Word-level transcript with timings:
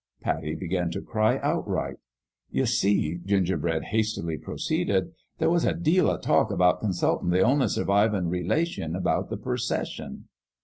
Pattie 0.21 0.55
began 0.55 0.89
to 0.93 0.99
cry 1.01 1.37
outright. 1.43 1.97
"You 2.49 2.65
see," 2.65 3.19
Gingerbread 3.23 3.83
hastily 3.83 4.35
proceeded, 4.39 5.13
"there 5.37 5.51
was 5.51 5.63
a 5.63 5.75
deal 5.75 6.09
o' 6.09 6.17
talk 6.17 6.49
about 6.49 6.81
consultin' 6.81 7.29
the 7.29 7.41
only 7.41 7.67
survivin' 7.67 8.27
re 8.27 8.43
lation 8.43 8.97
about 8.97 9.29
the 9.29 9.37
percession." 9.37 10.27